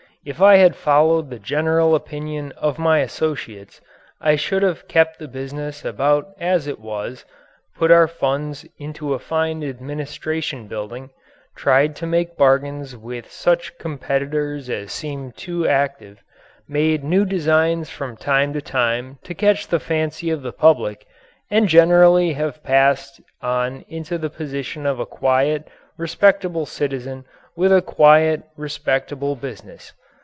If 0.23 0.39
I 0.39 0.57
had 0.57 0.75
followed 0.75 1.31
the 1.31 1.39
general 1.39 1.95
opinion 1.95 2.51
of 2.51 2.77
my 2.77 2.99
associates 2.99 3.81
I 4.21 4.35
should 4.35 4.61
have 4.61 4.87
kept 4.87 5.17
the 5.17 5.27
business 5.27 5.83
about 5.83 6.27
as 6.39 6.67
it 6.67 6.79
was, 6.79 7.25
put 7.75 7.89
our 7.89 8.07
funds 8.07 8.63
into 8.77 9.15
a 9.15 9.17
fine 9.19 9.63
administration 9.63 10.67
building, 10.67 11.09
tried 11.55 11.95
to 11.95 12.05
make 12.05 12.37
bargains 12.37 12.95
with 12.95 13.31
such 13.31 13.75
competitors 13.79 14.69
as 14.69 14.91
seemed 14.91 15.37
too 15.37 15.67
active, 15.67 16.19
made 16.67 17.03
new 17.03 17.25
designs 17.25 17.89
from 17.89 18.15
time 18.15 18.53
to 18.53 18.61
time 18.61 19.17
to 19.23 19.33
catch 19.33 19.69
the 19.69 19.79
fancy 19.79 20.29
of 20.29 20.43
the 20.43 20.53
public, 20.53 21.03
and 21.49 21.67
generally 21.67 22.33
have 22.33 22.63
passed 22.63 23.19
on 23.41 23.83
into 23.87 24.19
the 24.19 24.29
position 24.29 24.85
of 24.85 24.99
a 24.99 25.05
quiet, 25.07 25.67
respectable 25.97 26.67
citizen 26.67 27.25
with 27.55 27.73
a 27.73 27.81
quiet, 27.81 28.43
respectable 28.55 29.35
business. 29.35 29.93